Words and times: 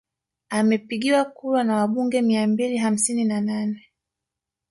Amepigiwa 0.49 1.25
kura 1.25 1.63
na 1.63 1.75
wabunge 1.75 2.21
mia 2.21 2.47
mbili 2.47 2.77
hamsini 2.77 3.23
na 3.25 3.41
nane 3.41 3.85